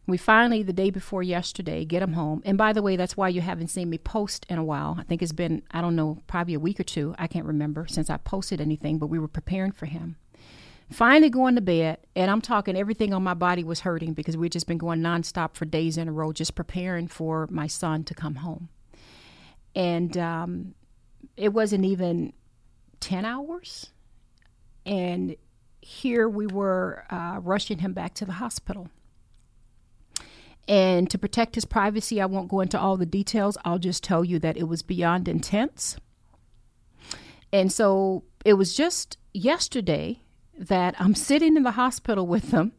We 0.07 0.17
finally, 0.17 0.61
the 0.61 0.73
day 0.73 0.91
before 0.91 1.23
yesterday, 1.23 1.83
get 1.83 2.03
him 2.03 2.13
home. 2.13 2.43
And 2.45 2.57
by 2.57 2.73
the 2.73 2.83
way, 2.83 2.95
that's 2.95 3.17
why 3.17 3.29
you 3.29 3.41
haven't 3.41 3.69
seen 3.69 3.89
me 3.89 3.97
post 3.97 4.45
in 4.49 4.59
a 4.59 4.63
while. 4.63 4.97
I 4.99 5.03
think 5.03 5.23
it's 5.23 5.31
been, 5.31 5.63
I 5.71 5.81
don't 5.81 5.95
know, 5.95 6.21
probably 6.27 6.53
a 6.53 6.59
week 6.59 6.79
or 6.79 6.83
two. 6.83 7.15
I 7.17 7.25
can't 7.25 7.45
remember 7.45 7.87
since 7.87 8.09
I 8.09 8.17
posted 8.17 8.61
anything, 8.61 8.99
but 8.99 9.07
we 9.07 9.17
were 9.17 9.27
preparing 9.27 9.71
for 9.71 9.87
him. 9.87 10.17
Finally 10.91 11.31
going 11.31 11.55
to 11.55 11.61
bed, 11.61 11.97
and 12.15 12.29
I'm 12.29 12.41
talking 12.41 12.77
everything 12.77 13.11
on 13.11 13.23
my 13.23 13.33
body 13.33 13.63
was 13.63 13.79
hurting 13.79 14.13
because 14.13 14.37
we'd 14.37 14.51
just 14.51 14.67
been 14.67 14.77
going 14.77 15.01
nonstop 15.01 15.55
for 15.55 15.65
days 15.65 15.97
in 15.97 16.07
a 16.07 16.11
row, 16.11 16.31
just 16.31 16.53
preparing 16.53 17.07
for 17.07 17.47
my 17.49 17.65
son 17.65 18.03
to 18.03 18.13
come 18.13 18.35
home. 18.35 18.69
And 19.73 20.15
um, 20.15 20.75
it 21.35 21.49
wasn't 21.49 21.85
even 21.85 22.33
10 22.99 23.25
hours. 23.25 23.89
And 24.85 25.35
here 25.81 26.29
we 26.29 26.45
were 26.45 27.05
uh, 27.09 27.39
rushing 27.41 27.79
him 27.79 27.93
back 27.93 28.13
to 28.15 28.25
the 28.25 28.33
hospital. 28.33 28.89
And 30.67 31.09
to 31.11 31.17
protect 31.17 31.55
his 31.55 31.65
privacy, 31.65 32.19
I 32.19 32.25
won't 32.25 32.49
go 32.49 32.61
into 32.61 32.79
all 32.79 32.97
the 32.97 33.05
details. 33.05 33.57
I'll 33.63 33.79
just 33.79 34.03
tell 34.03 34.25
you 34.25 34.39
that 34.39 34.57
it 34.57 34.67
was 34.67 34.81
beyond 34.81 35.27
intense. 35.27 35.97
And 37.53 37.71
so 37.71 38.23
it 38.43 38.53
was 38.53 38.73
just 38.75 39.17
yesterday 39.33 40.21
that 40.57 40.95
I'm 40.99 41.15
sitting 41.29 41.55
in 41.55 41.63
the 41.63 41.71
hospital 41.71 42.25
with 42.25 42.51
them. 42.51 42.73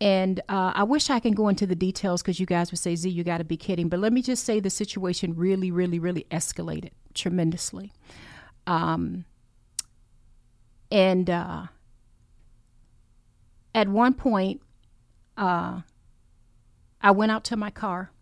And 0.00 0.40
uh, 0.48 0.72
I 0.74 0.82
wish 0.82 1.10
I 1.10 1.20
can 1.20 1.32
go 1.32 1.46
into 1.46 1.64
the 1.64 1.76
details 1.76 2.22
because 2.22 2.40
you 2.40 2.46
guys 2.46 2.72
would 2.72 2.80
say, 2.80 2.96
Z, 2.96 3.08
you 3.08 3.22
got 3.22 3.38
to 3.38 3.44
be 3.44 3.56
kidding. 3.56 3.88
But 3.88 4.00
let 4.00 4.12
me 4.12 4.20
just 4.20 4.44
say 4.44 4.58
the 4.58 4.68
situation 4.68 5.36
really, 5.36 5.70
really, 5.70 6.00
really 6.00 6.26
escalated 6.28 6.90
tremendously. 7.14 7.92
Um, 8.66 9.26
and 10.90 11.30
uh, 11.30 11.66
at 13.76 13.88
one 13.88 14.14
point, 14.14 14.60
uh, 15.36 15.82
I 17.02 17.10
went 17.10 17.32
out 17.32 17.44
to 17.44 17.56
my 17.56 17.70
car 17.70 18.12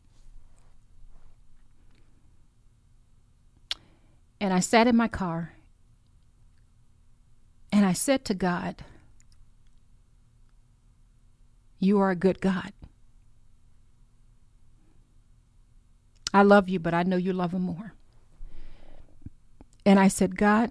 and 4.40 4.54
I 4.54 4.60
sat 4.60 4.87
in 4.87 4.96
my 4.96 5.08
car 5.08 5.52
and 7.70 7.84
I 7.84 7.92
said 7.92 8.25
to 8.26 8.34
God, 8.34 8.76
You 11.78 11.99
are 12.00 12.10
a 12.10 12.16
good 12.16 12.40
God. 12.40 12.72
I 16.32 16.42
love 16.42 16.68
you, 16.68 16.78
but 16.78 16.94
I 16.94 17.02
know 17.02 17.16
you 17.16 17.32
love 17.32 17.52
him 17.52 17.62
more. 17.62 17.94
And 19.84 19.99
I 19.99 20.08
said, 20.08 20.37
God, 20.37 20.70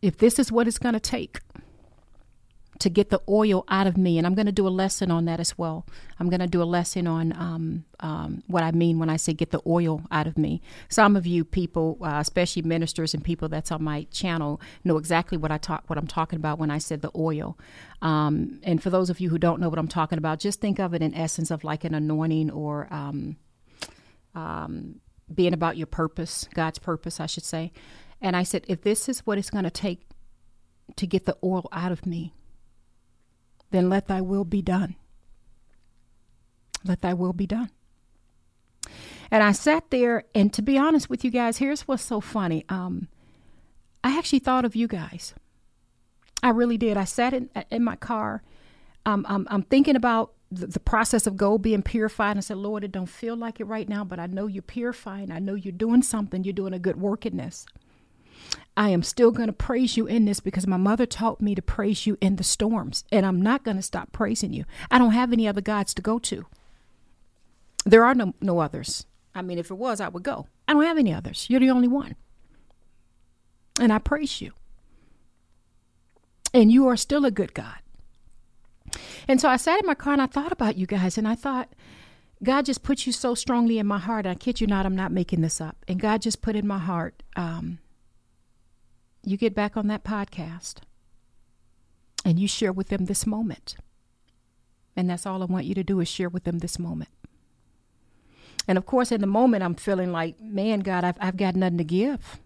if 0.00 0.16
this 0.16 0.38
is 0.38 0.50
what 0.50 0.66
it's 0.66 0.78
going 0.78 0.94
to 0.94 1.00
take, 1.00 1.40
to 2.80 2.88
get 2.88 3.10
the 3.10 3.20
oil 3.28 3.64
out 3.68 3.86
of 3.86 3.96
me. 3.96 4.18
And 4.18 4.26
I'm 4.26 4.34
going 4.34 4.46
to 4.46 4.52
do 4.52 4.66
a 4.66 4.70
lesson 4.70 5.10
on 5.10 5.26
that 5.26 5.38
as 5.38 5.56
well. 5.56 5.86
I'm 6.18 6.28
going 6.28 6.40
to 6.40 6.46
do 6.46 6.62
a 6.62 6.64
lesson 6.64 7.06
on 7.06 7.32
um, 7.34 7.84
um, 8.00 8.42
what 8.46 8.62
I 8.62 8.72
mean 8.72 8.98
when 8.98 9.10
I 9.10 9.16
say 9.16 9.34
get 9.34 9.50
the 9.50 9.60
oil 9.66 10.02
out 10.10 10.26
of 10.26 10.38
me. 10.38 10.62
Some 10.88 11.14
of 11.14 11.26
you 11.26 11.44
people, 11.44 11.98
uh, 12.02 12.18
especially 12.20 12.62
ministers 12.62 13.12
and 13.14 13.22
people 13.22 13.48
that's 13.48 13.70
on 13.70 13.84
my 13.84 14.04
channel, 14.10 14.60
know 14.82 14.96
exactly 14.96 15.36
what 15.36 15.52
I 15.52 15.58
talk, 15.58 15.84
what 15.88 15.98
I'm 15.98 16.06
talking 16.06 16.38
about 16.38 16.58
when 16.58 16.70
I 16.70 16.78
said 16.78 17.02
the 17.02 17.10
oil. 17.14 17.58
Um, 18.00 18.60
and 18.62 18.82
for 18.82 18.88
those 18.88 19.10
of 19.10 19.20
you 19.20 19.28
who 19.28 19.38
don't 19.38 19.60
know 19.60 19.68
what 19.68 19.78
I'm 19.78 19.88
talking 19.88 20.18
about, 20.18 20.40
just 20.40 20.60
think 20.60 20.78
of 20.80 20.94
it 20.94 21.02
in 21.02 21.14
essence 21.14 21.50
of 21.50 21.62
like 21.62 21.84
an 21.84 21.94
anointing 21.94 22.50
or 22.50 22.88
um, 22.90 23.36
um, 24.34 25.00
being 25.32 25.52
about 25.52 25.76
your 25.76 25.86
purpose, 25.86 26.48
God's 26.54 26.78
purpose, 26.78 27.20
I 27.20 27.26
should 27.26 27.44
say. 27.44 27.72
And 28.22 28.36
I 28.36 28.42
said, 28.42 28.64
if 28.68 28.80
this 28.82 29.06
is 29.06 29.20
what 29.26 29.36
it's 29.36 29.50
going 29.50 29.64
to 29.64 29.70
take 29.70 30.06
to 30.96 31.06
get 31.06 31.26
the 31.26 31.36
oil 31.44 31.68
out 31.72 31.92
of 31.92 32.06
me, 32.06 32.32
then 33.70 33.88
let 33.88 34.08
thy 34.08 34.20
will 34.20 34.44
be 34.44 34.62
done. 34.62 34.96
Let 36.84 37.02
thy 37.02 37.14
will 37.14 37.32
be 37.32 37.46
done. 37.46 37.70
And 39.30 39.42
I 39.42 39.52
sat 39.52 39.90
there, 39.90 40.24
and 40.34 40.52
to 40.54 40.62
be 40.62 40.76
honest 40.76 41.08
with 41.08 41.24
you 41.24 41.30
guys, 41.30 41.58
here's 41.58 41.82
what's 41.82 42.02
so 42.02 42.20
funny. 42.20 42.64
Um, 42.68 43.08
I 44.02 44.16
actually 44.18 44.40
thought 44.40 44.64
of 44.64 44.74
you 44.74 44.88
guys. 44.88 45.34
I 46.42 46.50
really 46.50 46.78
did. 46.78 46.96
I 46.96 47.04
sat 47.04 47.34
in, 47.34 47.50
in 47.70 47.84
my 47.84 47.96
car. 47.96 48.42
Um, 49.06 49.24
I'm, 49.28 49.46
I'm 49.50 49.62
thinking 49.62 49.94
about 49.94 50.32
the, 50.50 50.66
the, 50.66 50.80
process 50.80 51.26
of 51.26 51.36
gold 51.36 51.62
being 51.62 51.82
purified. 51.82 52.36
And 52.36 52.44
said, 52.44 52.56
Lord, 52.56 52.82
it 52.82 52.92
don't 52.92 53.06
feel 53.06 53.36
like 53.36 53.60
it 53.60 53.64
right 53.64 53.88
now, 53.88 54.04
but 54.04 54.18
I 54.18 54.26
know 54.26 54.46
you're 54.46 54.62
purifying. 54.62 55.30
I 55.30 55.38
know 55.38 55.54
you're 55.54 55.72
doing 55.72 56.02
something. 56.02 56.42
You're 56.42 56.52
doing 56.52 56.74
a 56.74 56.78
good 56.78 57.00
work 57.00 57.24
in 57.24 57.36
this. 57.36 57.66
I 58.80 58.88
am 58.88 59.02
still 59.02 59.30
going 59.30 59.48
to 59.48 59.52
praise 59.52 59.98
you 59.98 60.06
in 60.06 60.24
this 60.24 60.40
because 60.40 60.66
my 60.66 60.78
mother 60.78 61.04
taught 61.04 61.42
me 61.42 61.54
to 61.54 61.60
praise 61.60 62.06
you 62.06 62.16
in 62.22 62.36
the 62.36 62.42
storms, 62.42 63.04
and 63.12 63.26
I'm 63.26 63.42
not 63.42 63.62
going 63.62 63.76
to 63.76 63.82
stop 63.82 64.10
praising 64.10 64.54
you. 64.54 64.64
I 64.90 64.96
don't 64.96 65.12
have 65.12 65.34
any 65.34 65.46
other 65.46 65.60
gods 65.60 65.92
to 65.92 66.00
go 66.00 66.18
to. 66.20 66.46
There 67.84 68.06
are 68.06 68.14
no, 68.14 68.32
no 68.40 68.60
others. 68.60 69.04
I 69.34 69.42
mean, 69.42 69.58
if 69.58 69.70
it 69.70 69.74
was, 69.74 70.00
I 70.00 70.08
would 70.08 70.22
go. 70.22 70.46
I 70.66 70.72
don't 70.72 70.84
have 70.84 70.96
any 70.96 71.12
others. 71.12 71.46
You're 71.50 71.60
the 71.60 71.68
only 71.68 71.88
one. 71.88 72.16
And 73.78 73.92
I 73.92 73.98
praise 73.98 74.40
you. 74.40 74.52
And 76.54 76.72
you 76.72 76.88
are 76.88 76.96
still 76.96 77.26
a 77.26 77.30
good 77.30 77.52
God. 77.52 77.80
And 79.28 79.42
so 79.42 79.50
I 79.50 79.58
sat 79.58 79.80
in 79.80 79.86
my 79.86 79.94
car 79.94 80.14
and 80.14 80.22
I 80.22 80.26
thought 80.26 80.52
about 80.52 80.78
you 80.78 80.86
guys, 80.86 81.18
and 81.18 81.28
I 81.28 81.34
thought, 81.34 81.68
God 82.42 82.64
just 82.64 82.82
put 82.82 83.06
you 83.06 83.12
so 83.12 83.34
strongly 83.34 83.78
in 83.78 83.86
my 83.86 83.98
heart. 83.98 84.24
I 84.24 84.36
kid 84.36 84.58
you 84.58 84.66
not, 84.66 84.86
I'm 84.86 84.96
not 84.96 85.12
making 85.12 85.42
this 85.42 85.60
up. 85.60 85.84
And 85.86 86.00
God 86.00 86.22
just 86.22 86.40
put 86.40 86.56
in 86.56 86.66
my 86.66 86.78
heart 86.78 87.22
um, 87.36 87.78
you 89.24 89.36
get 89.36 89.54
back 89.54 89.76
on 89.76 89.86
that 89.88 90.04
podcast 90.04 90.76
and 92.24 92.38
you 92.38 92.48
share 92.48 92.72
with 92.72 92.88
them 92.88 93.06
this 93.06 93.26
moment. 93.26 93.76
And 94.96 95.08
that's 95.08 95.26
all 95.26 95.42
I 95.42 95.46
want 95.46 95.66
you 95.66 95.74
to 95.74 95.84
do 95.84 96.00
is 96.00 96.08
share 96.08 96.28
with 96.28 96.44
them 96.44 96.58
this 96.58 96.78
moment. 96.78 97.10
And 98.68 98.76
of 98.76 98.86
course, 98.86 99.10
in 99.10 99.20
the 99.20 99.26
moment, 99.26 99.62
I'm 99.62 99.74
feeling 99.74 100.12
like, 100.12 100.40
man, 100.40 100.80
God, 100.80 101.04
I've, 101.04 101.16
I've 101.20 101.36
got 101.36 101.56
nothing 101.56 101.78
to 101.78 101.84
give. 101.84 102.38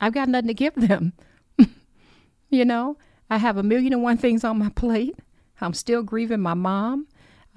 I've 0.00 0.14
got 0.14 0.28
nothing 0.28 0.48
to 0.48 0.54
give 0.54 0.74
them. 0.74 1.12
you 2.50 2.64
know, 2.64 2.96
I 3.28 3.38
have 3.38 3.56
a 3.56 3.62
million 3.62 3.92
and 3.92 4.02
one 4.02 4.18
things 4.18 4.44
on 4.44 4.58
my 4.58 4.68
plate. 4.70 5.16
I'm 5.60 5.74
still 5.74 6.02
grieving 6.02 6.40
my 6.40 6.54
mom. 6.54 7.06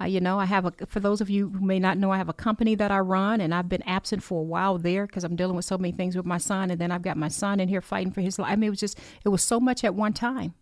Uh, 0.00 0.04
you 0.04 0.20
know, 0.20 0.38
I 0.38 0.44
have 0.44 0.66
a, 0.66 0.72
for 0.86 1.00
those 1.00 1.22
of 1.22 1.30
you 1.30 1.48
who 1.48 1.64
may 1.64 1.78
not 1.78 1.96
know, 1.96 2.10
I 2.10 2.18
have 2.18 2.28
a 2.28 2.34
company 2.34 2.74
that 2.74 2.90
I 2.90 2.98
run 2.98 3.40
and 3.40 3.54
I've 3.54 3.68
been 3.68 3.82
absent 3.82 4.22
for 4.22 4.40
a 4.40 4.44
while 4.44 4.76
there 4.76 5.06
because 5.06 5.24
I'm 5.24 5.36
dealing 5.36 5.56
with 5.56 5.64
so 5.64 5.78
many 5.78 5.92
things 5.92 6.16
with 6.16 6.26
my 6.26 6.36
son. 6.36 6.70
And 6.70 6.78
then 6.78 6.90
I've 6.90 7.02
got 7.02 7.16
my 7.16 7.28
son 7.28 7.60
in 7.60 7.68
here 7.68 7.80
fighting 7.80 8.12
for 8.12 8.20
his 8.20 8.38
life. 8.38 8.52
I 8.52 8.56
mean, 8.56 8.68
it 8.68 8.70
was 8.70 8.80
just, 8.80 8.98
it 9.24 9.30
was 9.30 9.42
so 9.42 9.58
much 9.58 9.84
at 9.84 9.94
one 9.94 10.12
time. 10.12 10.52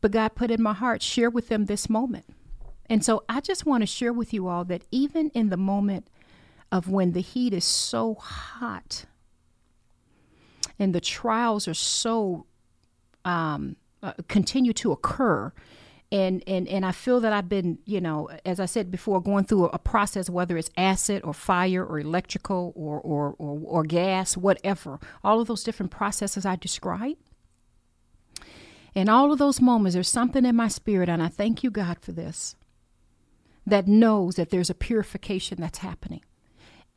But 0.00 0.12
God 0.12 0.36
put 0.36 0.52
in 0.52 0.62
my 0.62 0.72
heart, 0.72 1.02
share 1.02 1.30
with 1.30 1.48
them 1.48 1.64
this 1.64 1.90
moment. 1.90 2.26
And 2.88 3.04
so 3.04 3.24
I 3.28 3.40
just 3.40 3.66
want 3.66 3.82
to 3.82 3.86
share 3.86 4.12
with 4.12 4.32
you 4.32 4.46
all 4.46 4.64
that 4.66 4.84
even 4.92 5.30
in 5.30 5.48
the 5.48 5.56
moment 5.56 6.08
of 6.70 6.88
when 6.88 7.12
the 7.12 7.20
heat 7.20 7.52
is 7.52 7.64
so 7.64 8.14
hot 8.14 9.06
and 10.78 10.94
the 10.94 11.00
trials 11.00 11.66
are 11.66 11.74
so, 11.74 12.46
um, 13.24 13.76
uh, 14.02 14.12
continue 14.28 14.72
to 14.74 14.92
occur, 14.92 15.52
and 16.10 16.42
and 16.46 16.66
and 16.68 16.86
I 16.86 16.92
feel 16.92 17.20
that 17.20 17.32
I've 17.32 17.48
been, 17.48 17.78
you 17.84 18.00
know, 18.00 18.30
as 18.44 18.60
I 18.60 18.66
said 18.66 18.90
before, 18.90 19.20
going 19.20 19.44
through 19.44 19.66
a, 19.66 19.78
process, 19.78 20.30
whether 20.30 20.56
it's 20.56 20.70
acid 20.76 21.22
or 21.22 21.34
fire 21.34 21.84
or 21.84 21.98
electrical 21.98 22.72
or, 22.74 23.00
or 23.00 23.34
or 23.38 23.60
or 23.64 23.82
gas, 23.84 24.36
whatever, 24.36 24.98
all 25.22 25.40
of 25.40 25.48
those 25.48 25.64
different 25.64 25.92
processes 25.92 26.46
I 26.46 26.56
described. 26.56 27.20
In 28.94 29.08
all 29.08 29.32
of 29.32 29.38
those 29.38 29.60
moments, 29.60 29.94
there's 29.94 30.08
something 30.08 30.44
in 30.44 30.56
my 30.56 30.68
spirit, 30.68 31.08
and 31.08 31.22
I 31.22 31.28
thank 31.28 31.62
you, 31.62 31.70
God, 31.70 31.98
for 32.00 32.12
this, 32.12 32.56
that 33.66 33.86
knows 33.86 34.36
that 34.36 34.50
there's 34.50 34.70
a 34.70 34.74
purification 34.74 35.60
that's 35.60 35.78
happening. 35.78 36.22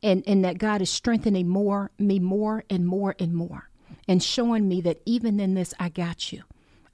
And, 0.04 0.24
and 0.26 0.44
that 0.44 0.58
God 0.58 0.82
is 0.82 0.90
strengthening 0.90 1.48
more 1.48 1.92
me 1.96 2.18
more 2.18 2.64
and 2.68 2.84
more 2.84 3.14
and 3.20 3.32
more 3.32 3.70
and 4.08 4.22
showing 4.22 4.68
me 4.68 4.80
that 4.80 5.00
even 5.06 5.40
in 5.40 5.54
this 5.54 5.74
I 5.78 5.88
got 5.88 6.32
you. 6.32 6.42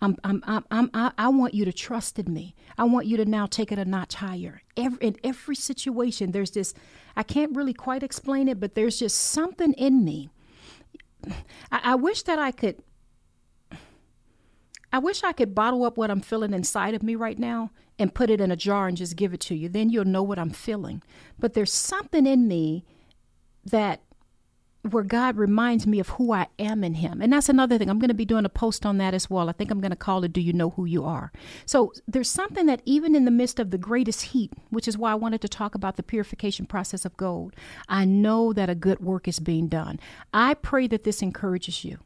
I'm, 0.00 0.16
I'm, 0.22 0.42
I'm, 0.46 0.64
I'm, 0.70 1.12
I, 1.18 1.28
want 1.28 1.54
you 1.54 1.64
to 1.64 1.72
trust 1.72 2.18
in 2.18 2.32
me. 2.32 2.54
I 2.76 2.84
want 2.84 3.06
you 3.06 3.16
to 3.16 3.24
now 3.24 3.46
take 3.46 3.72
it 3.72 3.78
a 3.78 3.84
notch 3.84 4.14
higher. 4.14 4.62
Every, 4.76 4.98
in 5.04 5.16
every 5.24 5.56
situation, 5.56 6.30
there's 6.30 6.52
this, 6.52 6.72
I 7.16 7.24
can't 7.24 7.56
really 7.56 7.74
quite 7.74 8.04
explain 8.04 8.46
it, 8.48 8.60
but 8.60 8.76
there's 8.76 9.00
just 9.00 9.18
something 9.18 9.72
in 9.72 10.04
me. 10.04 10.30
I, 11.72 11.80
I 11.82 11.94
wish 11.96 12.22
that 12.22 12.38
I 12.38 12.52
could 12.52 12.82
I 14.90 14.98
wish 14.98 15.22
I 15.22 15.32
could 15.32 15.54
bottle 15.54 15.84
up 15.84 15.98
what 15.98 16.10
I'm 16.10 16.22
feeling 16.22 16.54
inside 16.54 16.94
of 16.94 17.02
me 17.02 17.14
right 17.14 17.38
now 17.38 17.70
and 17.98 18.14
put 18.14 18.30
it 18.30 18.40
in 18.40 18.50
a 18.50 18.56
jar 18.56 18.88
and 18.88 18.96
just 18.96 19.16
give 19.16 19.34
it 19.34 19.40
to 19.40 19.54
you. 19.54 19.68
Then 19.68 19.90
you'll 19.90 20.06
know 20.06 20.22
what 20.22 20.38
I'm 20.38 20.50
feeling. 20.50 21.02
But 21.38 21.52
there's 21.52 21.72
something 21.72 22.26
in 22.26 22.48
me 22.48 22.84
that 23.66 24.00
where 24.82 25.02
God 25.02 25.36
reminds 25.36 25.86
me 25.86 25.98
of 25.98 26.10
who 26.10 26.32
I 26.32 26.46
am 26.58 26.84
in 26.84 26.94
Him. 26.94 27.20
And 27.20 27.32
that's 27.32 27.48
another 27.48 27.78
thing. 27.78 27.90
I'm 27.90 27.98
going 27.98 28.08
to 28.08 28.14
be 28.14 28.24
doing 28.24 28.44
a 28.44 28.50
post 28.50 28.86
on 28.86 28.98
that 28.98 29.14
as 29.14 29.28
well. 29.28 29.48
I 29.48 29.52
think 29.52 29.70
I'm 29.70 29.80
going 29.80 29.90
to 29.90 29.96
call 29.96 30.24
it 30.24 30.32
Do 30.32 30.40
You 30.40 30.52
Know 30.52 30.70
Who 30.70 30.84
You 30.84 31.04
Are? 31.04 31.32
So 31.66 31.92
there's 32.06 32.30
something 32.30 32.66
that 32.66 32.82
even 32.84 33.14
in 33.14 33.24
the 33.24 33.30
midst 33.30 33.58
of 33.58 33.70
the 33.70 33.78
greatest 33.78 34.22
heat, 34.22 34.52
which 34.70 34.88
is 34.88 34.96
why 34.96 35.12
I 35.12 35.16
wanted 35.16 35.40
to 35.42 35.48
talk 35.48 35.74
about 35.74 35.96
the 35.96 36.02
purification 36.02 36.66
process 36.66 37.04
of 37.04 37.16
gold, 37.16 37.54
I 37.88 38.04
know 38.04 38.52
that 38.52 38.70
a 38.70 38.74
good 38.74 39.00
work 39.00 39.28
is 39.28 39.40
being 39.40 39.68
done. 39.68 39.98
I 40.32 40.54
pray 40.54 40.86
that 40.88 41.04
this 41.04 41.22
encourages 41.22 41.84
you. 41.84 41.98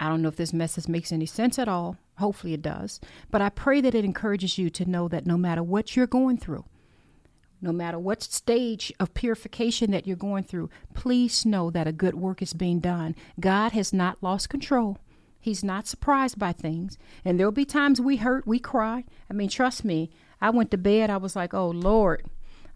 I 0.00 0.08
don't 0.08 0.22
know 0.22 0.28
if 0.28 0.36
this 0.36 0.52
message 0.52 0.86
makes 0.86 1.10
any 1.10 1.26
sense 1.26 1.58
at 1.58 1.68
all. 1.68 1.96
Hopefully 2.18 2.52
it 2.52 2.62
does. 2.62 3.00
But 3.30 3.42
I 3.42 3.48
pray 3.48 3.80
that 3.80 3.94
it 3.94 4.04
encourages 4.04 4.58
you 4.58 4.70
to 4.70 4.84
know 4.84 5.08
that 5.08 5.26
no 5.26 5.36
matter 5.36 5.62
what 5.62 5.96
you're 5.96 6.06
going 6.06 6.38
through, 6.38 6.64
no 7.60 7.72
matter 7.72 7.98
what 7.98 8.22
stage 8.22 8.92
of 9.00 9.14
purification 9.14 9.90
that 9.90 10.06
you're 10.06 10.16
going 10.16 10.44
through, 10.44 10.70
please 10.94 11.44
know 11.44 11.70
that 11.70 11.86
a 11.86 11.92
good 11.92 12.14
work 12.14 12.40
is 12.42 12.52
being 12.52 12.80
done. 12.80 13.16
God 13.40 13.72
has 13.72 13.92
not 13.92 14.22
lost 14.22 14.48
control. 14.48 14.98
He's 15.40 15.64
not 15.64 15.86
surprised 15.86 16.38
by 16.38 16.52
things. 16.52 16.98
And 17.24 17.38
there'll 17.38 17.52
be 17.52 17.64
times 17.64 18.00
we 18.00 18.16
hurt, 18.16 18.46
we 18.46 18.58
cry. 18.58 19.04
I 19.30 19.34
mean, 19.34 19.48
trust 19.48 19.84
me, 19.84 20.10
I 20.40 20.50
went 20.50 20.70
to 20.72 20.78
bed, 20.78 21.10
I 21.10 21.16
was 21.16 21.34
like, 21.36 21.54
oh, 21.54 21.68
Lord. 21.68 22.24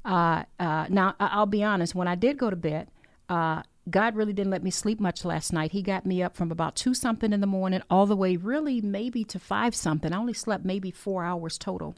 Uh, 0.04 0.44
uh, 0.58 0.86
now, 0.88 1.14
I'll 1.20 1.46
be 1.46 1.62
honest, 1.62 1.94
when 1.94 2.08
I 2.08 2.14
did 2.14 2.38
go 2.38 2.50
to 2.50 2.56
bed, 2.56 2.88
uh, 3.28 3.62
God 3.90 4.14
really 4.14 4.32
didn't 4.32 4.50
let 4.50 4.62
me 4.62 4.70
sleep 4.70 5.00
much 5.00 5.24
last 5.24 5.52
night. 5.52 5.72
He 5.72 5.82
got 5.82 6.06
me 6.06 6.22
up 6.22 6.36
from 6.36 6.52
about 6.52 6.76
two 6.76 6.94
something 6.94 7.32
in 7.32 7.40
the 7.40 7.46
morning 7.46 7.82
all 7.90 8.06
the 8.06 8.16
way, 8.16 8.36
really, 8.36 8.80
maybe 8.80 9.24
to 9.24 9.38
five 9.38 9.74
something. 9.74 10.12
I 10.12 10.18
only 10.18 10.32
slept 10.32 10.64
maybe 10.64 10.90
four 10.90 11.24
hours 11.24 11.58
total. 11.58 11.96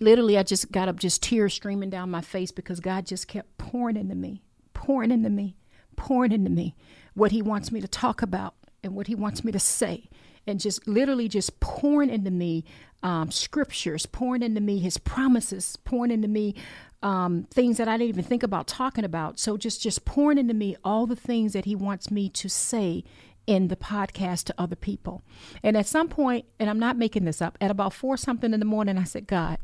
Literally, 0.00 0.36
I 0.36 0.42
just 0.42 0.72
got 0.72 0.88
up, 0.88 0.98
just 0.98 1.22
tears 1.22 1.54
streaming 1.54 1.90
down 1.90 2.10
my 2.10 2.20
face 2.20 2.50
because 2.50 2.80
God 2.80 3.06
just 3.06 3.28
kept 3.28 3.56
pouring 3.58 3.96
into 3.96 4.14
me, 4.14 4.42
pouring 4.74 5.10
into 5.10 5.30
me, 5.30 5.56
pouring 5.96 6.32
into 6.32 6.50
me 6.50 6.74
what 7.14 7.32
He 7.32 7.42
wants 7.42 7.70
me 7.70 7.80
to 7.80 7.88
talk 7.88 8.22
about 8.22 8.54
and 8.82 8.94
what 8.94 9.06
He 9.06 9.14
wants 9.14 9.44
me 9.44 9.52
to 9.52 9.60
say. 9.60 10.08
And 10.46 10.58
just 10.58 10.88
literally 10.88 11.28
just 11.28 11.60
pouring 11.60 12.10
into 12.10 12.32
me 12.32 12.64
um, 13.04 13.30
scriptures, 13.30 14.06
pouring 14.06 14.42
into 14.42 14.60
me 14.60 14.80
His 14.80 14.98
promises, 14.98 15.76
pouring 15.84 16.10
into 16.10 16.28
me 16.28 16.56
um, 17.02 17.46
things 17.50 17.78
that 17.78 17.88
I 17.88 17.96
didn't 17.96 18.10
even 18.10 18.24
think 18.24 18.42
about 18.42 18.66
talking 18.66 19.04
about. 19.04 19.38
So 19.38 19.56
just 19.56 19.82
just 19.82 20.04
pouring 20.04 20.38
into 20.38 20.54
me 20.54 20.76
all 20.84 21.06
the 21.06 21.16
things 21.16 21.52
that 21.52 21.64
he 21.64 21.74
wants 21.74 22.10
me 22.10 22.28
to 22.30 22.48
say 22.48 23.04
in 23.46 23.68
the 23.68 23.76
podcast 23.76 24.44
to 24.44 24.54
other 24.56 24.76
people. 24.76 25.22
And 25.62 25.76
at 25.76 25.86
some 25.86 26.08
point, 26.08 26.46
and 26.60 26.70
I'm 26.70 26.78
not 26.78 26.96
making 26.96 27.24
this 27.24 27.42
up, 27.42 27.58
at 27.60 27.70
about 27.70 27.92
four 27.92 28.16
something 28.16 28.54
in 28.54 28.60
the 28.60 28.66
morning, 28.66 28.96
I 28.96 29.04
said, 29.04 29.26
God, 29.26 29.58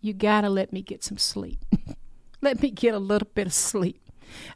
you 0.00 0.12
gotta 0.12 0.48
let 0.48 0.72
me 0.72 0.82
get 0.82 1.04
some 1.04 1.18
sleep. 1.18 1.64
let 2.40 2.62
me 2.62 2.70
get 2.70 2.94
a 2.94 2.98
little 2.98 3.28
bit 3.34 3.46
of 3.46 3.52
sleep. 3.52 4.00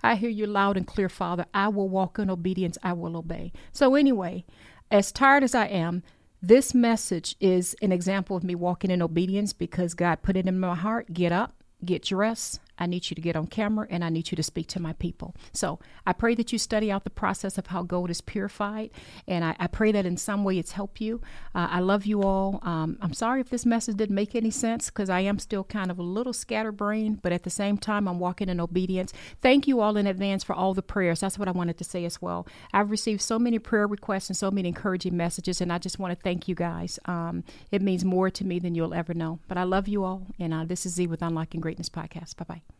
I 0.02 0.16
hear 0.16 0.30
you 0.30 0.46
loud 0.46 0.76
and 0.76 0.86
clear, 0.86 1.08
Father. 1.08 1.46
I 1.54 1.68
will 1.68 1.88
walk 1.88 2.18
in 2.18 2.30
obedience. 2.30 2.76
I 2.82 2.92
will 2.92 3.16
obey. 3.16 3.52
So 3.72 3.94
anyway, 3.94 4.44
as 4.90 5.12
tired 5.12 5.42
as 5.42 5.54
I 5.54 5.66
am, 5.66 6.02
this 6.42 6.74
message 6.74 7.36
is 7.40 7.76
an 7.82 7.92
example 7.92 8.36
of 8.36 8.44
me 8.44 8.54
walking 8.54 8.90
in 8.90 9.00
obedience 9.00 9.52
because 9.52 9.94
God 9.94 10.22
put 10.22 10.36
it 10.36 10.46
in 10.46 10.58
my 10.58 10.74
heart. 10.74 11.12
Get 11.12 11.32
up, 11.32 11.62
get 11.84 12.02
dressed. 12.02 12.60
I 12.82 12.86
need 12.86 13.10
you 13.10 13.14
to 13.14 13.20
get 13.20 13.36
on 13.36 13.46
camera 13.46 13.86
and 13.88 14.04
I 14.04 14.08
need 14.08 14.30
you 14.30 14.36
to 14.36 14.42
speak 14.42 14.66
to 14.68 14.80
my 14.80 14.92
people. 14.94 15.34
So 15.52 15.78
I 16.06 16.12
pray 16.12 16.34
that 16.34 16.52
you 16.52 16.58
study 16.58 16.90
out 16.90 17.04
the 17.04 17.10
process 17.10 17.56
of 17.58 17.68
how 17.68 17.82
gold 17.82 18.10
is 18.10 18.20
purified. 18.20 18.90
And 19.28 19.44
I, 19.44 19.56
I 19.58 19.66
pray 19.68 19.92
that 19.92 20.04
in 20.04 20.16
some 20.16 20.42
way 20.42 20.58
it's 20.58 20.72
helped 20.72 21.00
you. 21.00 21.20
Uh, 21.54 21.68
I 21.70 21.80
love 21.80 22.06
you 22.06 22.22
all. 22.22 22.58
Um, 22.62 22.98
I'm 23.00 23.12
sorry 23.12 23.40
if 23.40 23.50
this 23.50 23.64
message 23.64 23.96
didn't 23.96 24.14
make 24.14 24.34
any 24.34 24.50
sense 24.50 24.90
because 24.90 25.08
I 25.10 25.20
am 25.20 25.38
still 25.38 25.64
kind 25.64 25.90
of 25.90 25.98
a 25.98 26.02
little 26.02 26.32
scatterbrained, 26.32 27.22
but 27.22 27.32
at 27.32 27.44
the 27.44 27.50
same 27.50 27.78
time, 27.78 28.08
I'm 28.08 28.18
walking 28.18 28.48
in 28.48 28.60
obedience. 28.60 29.12
Thank 29.40 29.68
you 29.68 29.80
all 29.80 29.96
in 29.96 30.06
advance 30.06 30.42
for 30.42 30.54
all 30.54 30.74
the 30.74 30.82
prayers. 30.82 31.20
That's 31.20 31.38
what 31.38 31.48
I 31.48 31.52
wanted 31.52 31.78
to 31.78 31.84
say 31.84 32.04
as 32.04 32.20
well. 32.20 32.46
I've 32.72 32.90
received 32.90 33.22
so 33.22 33.38
many 33.38 33.58
prayer 33.58 33.86
requests 33.86 34.28
and 34.28 34.36
so 34.36 34.50
many 34.50 34.68
encouraging 34.68 35.16
messages, 35.16 35.60
and 35.60 35.72
I 35.72 35.78
just 35.78 35.98
want 35.98 36.16
to 36.16 36.22
thank 36.22 36.48
you 36.48 36.54
guys. 36.56 36.98
Um, 37.04 37.44
it 37.70 37.80
means 37.80 38.04
more 38.04 38.28
to 38.30 38.44
me 38.44 38.58
than 38.58 38.74
you'll 38.74 38.94
ever 38.94 39.14
know. 39.14 39.38
But 39.46 39.56
I 39.56 39.62
love 39.62 39.86
you 39.86 40.02
all. 40.04 40.26
And 40.38 40.52
uh, 40.52 40.64
this 40.64 40.84
is 40.84 40.94
Z 40.94 41.06
with 41.06 41.22
Unlocking 41.22 41.60
Greatness 41.60 41.88
Podcast. 41.88 42.36
Bye 42.36 42.44
bye. 42.48 42.71